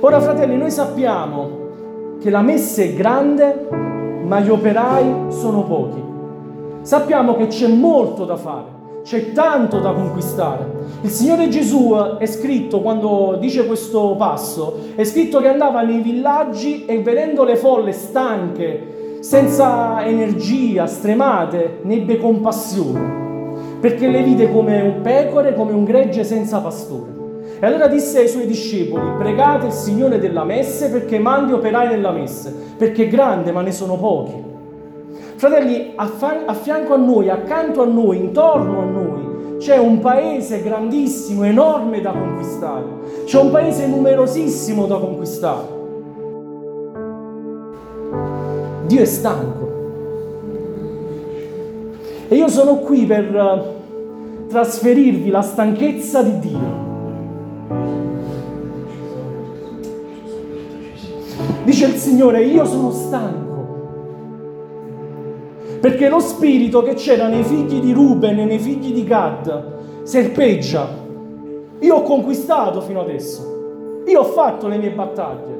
[0.00, 1.48] Ora fratelli, noi sappiamo
[2.20, 3.66] che la messa è grande,
[4.24, 6.02] ma gli operai sono pochi.
[6.82, 8.66] Sappiamo che c'è molto da fare,
[9.02, 10.84] c'è tanto da conquistare.
[11.00, 16.84] Il Signore Gesù è scritto, quando dice questo passo, è scritto che andava nei villaggi
[16.84, 24.78] e vedendo le folle stanche, senza energia, stremate, ne ebbe compassione, perché le vide come
[24.82, 27.25] un pecore, come un gregge senza pastore.
[27.58, 32.10] E allora disse ai suoi discepoli, pregate il Signore della messe perché mandi operai nella
[32.10, 34.44] messe, perché è grande ma ne sono pochi.
[35.36, 41.44] Fratelli, a fianco a noi, accanto a noi, intorno a noi, c'è un paese grandissimo,
[41.44, 42.84] enorme da conquistare.
[43.24, 45.74] C'è un paese numerosissimo da conquistare.
[48.86, 49.74] Dio è stanco.
[52.28, 56.95] E io sono qui per eh, trasferirvi la stanchezza di Dio.
[61.64, 63.44] Dice il Signore, io sono stanco.
[65.80, 69.74] Perché lo spirito che c'era nei figli di Ruben e nei figli di Gad
[70.06, 70.88] serpeggia.
[71.80, 74.02] Io ho conquistato fino adesso.
[74.06, 75.54] Io ho fatto le mie battaglie.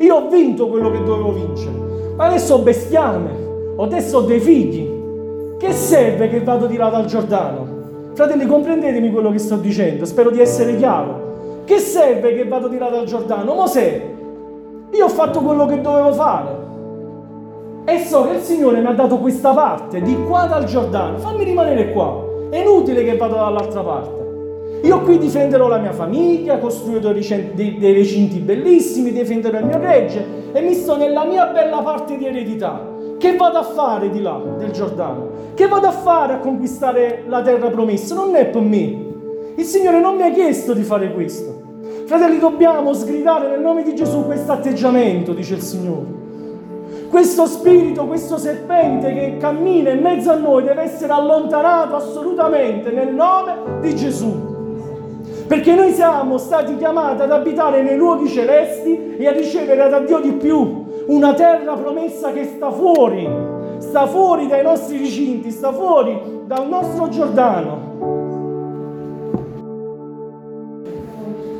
[0.00, 2.14] Io ho vinto quello che dovevo vincere.
[2.16, 3.30] Ma adesso ho bestiame.
[3.78, 5.56] Adesso ho dei figli.
[5.58, 8.12] Che serve che vado di là dal Giordano?
[8.12, 10.04] Fratelli, comprendetemi quello che sto dicendo.
[10.04, 11.25] Spero di essere chiaro.
[11.66, 13.52] Che serve che vado di là dal Giordano?
[13.52, 14.00] Mosè,
[14.92, 16.64] io ho fatto quello che dovevo fare.
[17.84, 21.18] E so che il Signore mi ha dato questa parte, di qua dal Giordano.
[21.18, 22.22] Fammi rimanere qua.
[22.50, 24.80] È inutile che vado dall'altra parte.
[24.84, 30.60] Io qui difenderò la mia famiglia, costruirò dei, recinti bellissimi, difenderò il mio regge e
[30.60, 32.80] mi sto nella mia bella parte di eredità.
[33.18, 35.30] Che vado a fare di là del Giordano?
[35.54, 38.14] Che vado a fare a conquistare la terra promessa?
[38.14, 39.05] Non è per me.
[39.56, 41.62] Il Signore non mi ha chiesto di fare questo.
[42.04, 46.04] Fratelli, dobbiamo sgridare nel nome di Gesù questo atteggiamento, dice il Signore.
[47.08, 53.14] Questo spirito, questo serpente che cammina in mezzo a noi deve essere allontanato assolutamente nel
[53.14, 54.54] nome di Gesù.
[55.46, 60.20] Perché noi siamo stati chiamati ad abitare nei luoghi celesti e a ricevere da Dio
[60.20, 63.26] di più, una terra promessa che sta fuori,
[63.78, 67.85] sta fuori dai nostri recinti, sta fuori dal nostro Giordano.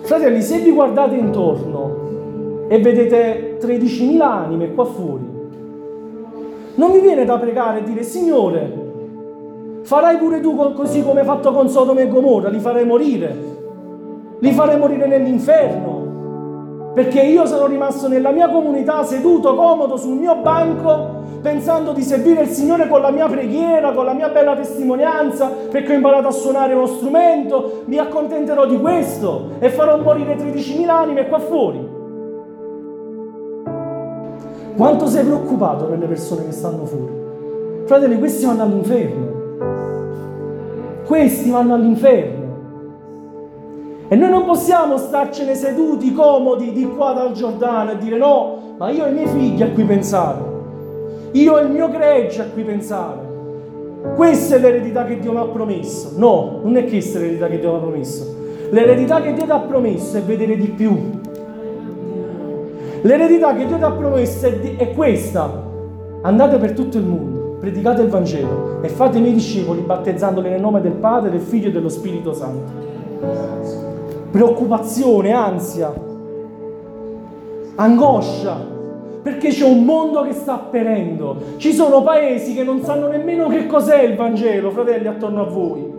[0.07, 5.25] Fratelli, se vi guardate intorno e vedete 13.000 anime qua fuori,
[6.77, 8.85] non vi viene da pregare e dire, Signore,
[9.83, 13.37] farai pure tu così come hai fatto con Sodome e Gomorra, li farai morire,
[14.39, 20.37] li farai morire nell'inferno, perché io sono rimasto nella mia comunità seduto comodo sul mio
[20.37, 25.49] banco pensando di servire il Signore con la mia preghiera, con la mia bella testimonianza,
[25.71, 30.89] perché ho imparato a suonare uno strumento, mi accontenterò di questo e farò morire 13.000
[30.89, 31.95] anime qua fuori.
[34.77, 37.13] Quanto sei preoccupato per le persone che stanno fuori?
[37.87, 39.35] Fratelli, questi vanno all'inferno.
[41.07, 42.45] Questi vanno all'inferno.
[44.09, 48.91] E noi non possiamo starcene seduti comodi di qua dal Giordano e dire no, ma
[48.91, 50.56] io ho i miei figli a cui pensare.
[51.37, 53.21] Io ho il mio gregge a cui pensare.
[54.15, 56.13] Questa è l'eredità che Dio mi ha promesso.
[56.17, 58.35] No, non è questa l'eredità che Dio mi ha promesso.
[58.71, 60.97] L'eredità che Dio ti ha promesso è vedere di più.
[63.03, 65.63] L'eredità che Dio ti ha promesso è, di, è questa.
[66.23, 70.61] Andate per tutto il mondo, predicate il Vangelo e fate i miei discepoli battezzandoli nel
[70.61, 72.73] nome del Padre, del Figlio e dello Spirito Santo.
[74.31, 75.93] Preoccupazione, ansia,
[77.75, 78.75] angoscia,
[79.27, 81.37] perché c'è un mondo che sta perendo.
[81.57, 85.95] Ci sono paesi che non sanno nemmeno che cos'è il Vangelo, fratelli, attorno a voi.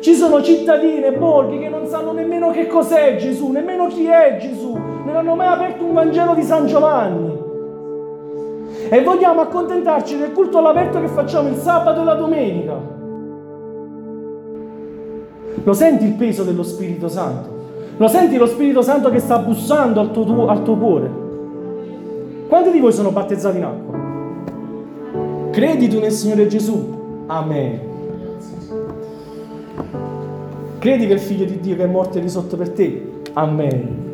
[0.00, 4.74] Ci sono cittadine, borghi che non sanno nemmeno che cos'è Gesù, nemmeno chi è Gesù.
[4.74, 7.38] Non hanno mai aperto un Vangelo di San Giovanni.
[8.90, 12.74] E vogliamo accontentarci del culto all'aperto che facciamo il sabato e la domenica.
[15.64, 17.48] Lo senti il peso dello Spirito Santo?
[17.96, 21.24] Lo senti lo Spirito Santo che sta bussando al tuo, al tuo cuore?
[22.48, 25.50] Quanti di voi sono battezzati in acqua?
[25.50, 27.24] Credi tu nel Signore Gesù?
[27.26, 27.80] Amen.
[30.78, 33.10] Credi che il figlio di Dio che è morto e risorto per te?
[33.32, 34.04] Amen.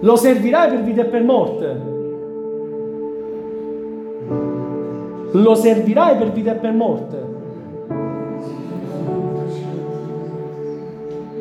[0.00, 1.90] Lo servirai per vita e per morte?
[5.32, 7.30] Lo servirai per vita e per morte?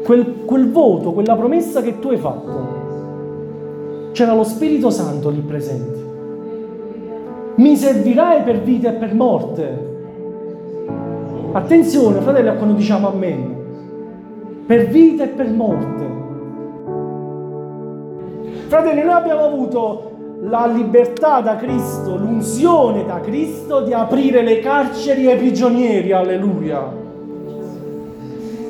[0.03, 2.80] Quel, quel voto, quella promessa che tu hai fatto,
[4.11, 5.99] c'era lo Spirito Santo lì presente.
[7.55, 9.89] Mi servirai per vita e per morte.
[11.53, 13.55] Attenzione, fratelli, a quando diciamo amen.
[14.65, 16.19] Per vita e per morte.
[18.67, 20.11] Fratelli, noi abbiamo avuto
[20.43, 26.99] la libertà da Cristo, l'unzione da Cristo di aprire le carceri ai prigionieri, alleluia.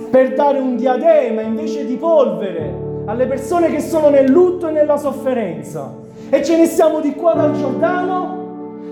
[0.10, 4.98] Per dare un diadema invece di polvere alle persone che sono nel lutto e nella
[4.98, 5.94] sofferenza.
[6.30, 8.42] E ce ne siamo di qua dal Giordano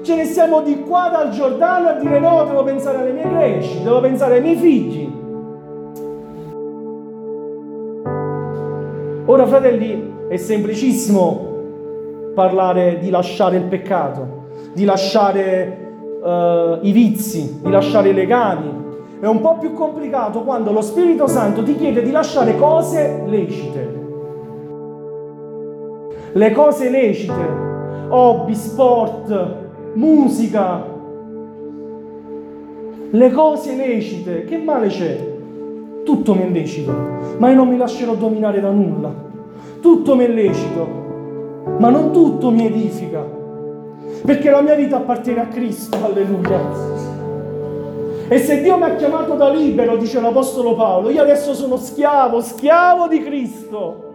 [0.02, 3.84] ce ne siamo di qua dal Giordano a dire no, devo pensare alle mie greci,
[3.84, 5.18] devo pensare ai miei figli.
[9.26, 11.48] Ora, fratelli, è semplicissimo
[12.34, 15.78] parlare di lasciare il peccato, di lasciare
[16.22, 18.78] uh, i vizi, di lasciare i legami.
[19.20, 23.99] È un po' più complicato quando lo Spirito Santo ti chiede di lasciare cose lecite.
[26.32, 27.34] Le cose lecite,
[28.10, 29.56] hobby, sport,
[29.94, 30.86] musica,
[33.10, 35.28] le cose lecite, che male c'è?
[36.04, 36.94] Tutto mi è lecito,
[37.40, 39.12] ma io non mi lascerò dominare da nulla.
[39.82, 40.88] Tutto mi è lecito,
[41.80, 43.26] ma non tutto mi edifica,
[44.24, 46.60] perché la mia vita appartiene a Cristo, alleluia.
[48.28, 52.40] E se Dio mi ha chiamato da libero, dice l'Apostolo Paolo, io adesso sono schiavo,
[52.42, 54.09] schiavo di Cristo.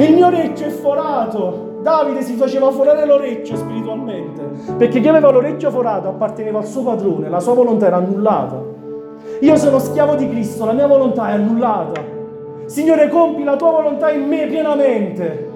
[0.00, 4.42] Il mio orecchio è forato, Davide si faceva forare l'orecchio spiritualmente,
[4.78, 8.62] perché chi aveva l'orecchio forato apparteneva al suo padrone, la sua volontà era annullata.
[9.40, 12.00] Io sono schiavo di Cristo, la mia volontà è annullata.
[12.64, 15.50] Signore, compi la tua volontà in me pienamente.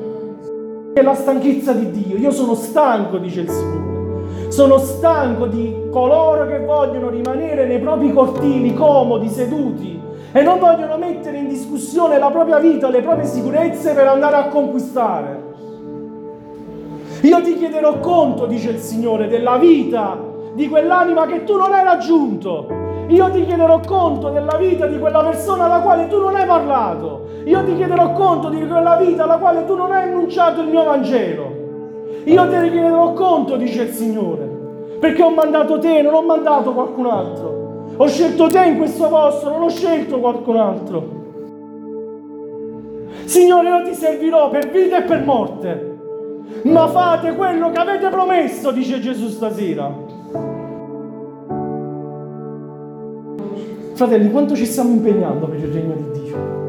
[0.92, 2.18] È la stanchezza di Dio.
[2.18, 4.50] Io sono stanco, dice il Signore.
[4.50, 9.98] Sono stanco di coloro che vogliono rimanere nei propri cortili, comodi, seduti,
[10.36, 14.48] e non vogliono mettere in discussione la propria vita, le proprie sicurezze per andare a
[14.48, 15.42] conquistare.
[17.20, 20.18] Io ti chiederò conto, dice il Signore, della vita
[20.54, 22.66] di quell'anima che tu non hai raggiunto.
[23.06, 27.26] Io ti chiederò conto della vita di quella persona alla quale tu non hai parlato.
[27.44, 30.82] Io ti chiederò conto di quella vita alla quale tu non hai annunciato il mio
[30.82, 31.52] Vangelo.
[32.24, 34.50] Io ti chiederò conto, dice il Signore,
[34.98, 37.63] perché ho mandato te, non ho mandato qualcun altro.
[37.96, 41.22] Ho scelto te in questo posto, non ho scelto qualcun altro.
[43.24, 45.92] Signore, io ti servirò per vita e per morte
[46.62, 49.92] ma fate quello che avete promesso, dice Gesù stasera.
[53.94, 56.62] Fratelli, quanto ci stiamo impegnando per il regno di Dio?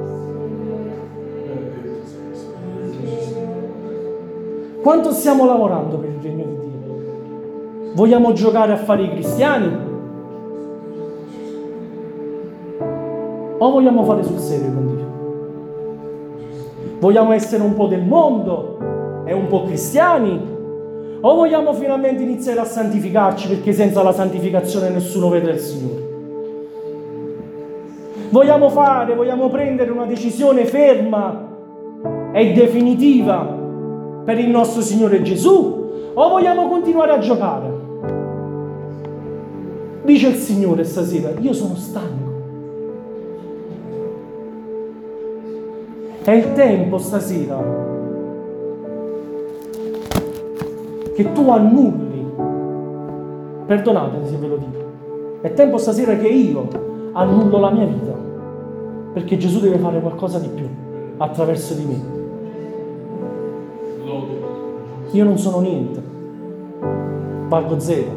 [4.81, 7.93] Quanto stiamo lavorando per il regno di Dio?
[7.95, 9.93] Vogliamo giocare a fare i cristiani?
[13.65, 15.07] O vogliamo fare sul serio con Dio?
[16.99, 18.77] Vogliamo essere un po' del mondo
[19.25, 20.39] e un po' cristiani?
[21.19, 26.03] O vogliamo finalmente iniziare a santificarci perché senza la santificazione nessuno vede il Signore?
[28.29, 31.47] Vogliamo fare, vogliamo prendere una decisione ferma
[32.33, 33.51] e definitiva
[34.25, 36.11] per il nostro Signore Gesù?
[36.13, 37.73] O vogliamo continuare a giocare?
[40.03, 42.24] Dice il Signore stasera, io sono stanco.
[46.25, 47.55] È il tempo stasera
[51.13, 52.25] che tu annulli.
[53.67, 54.79] Perdonatemi se ve lo dico.
[55.41, 56.67] È tempo stasera che io
[57.11, 58.13] annullo la mia vita,
[59.13, 60.67] perché Gesù deve fare qualcosa di più
[61.17, 62.01] attraverso di me.
[65.11, 66.01] Io non sono niente,
[67.49, 68.09] valgo zero,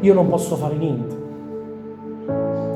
[0.00, 1.16] io non posso fare niente.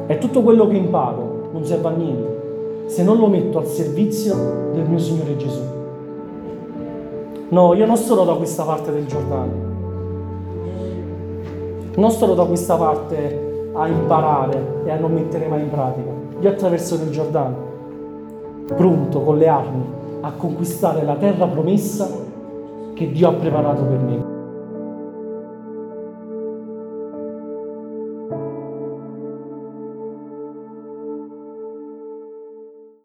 [0.06, 2.43] E tutto quello che imparo non serve a niente
[2.86, 4.34] se non lo metto al servizio
[4.72, 5.62] del mio Signore Gesù.
[7.48, 9.52] No, io non sono da questa parte del Giordano.
[11.96, 16.10] Non sono da questa parte a imparare e a non mettere mai in pratica.
[16.40, 17.56] Io attraverso il Giordano,
[18.66, 19.84] pronto con le armi
[20.20, 22.08] a conquistare la terra promessa
[22.94, 24.33] che Dio ha preparato per me.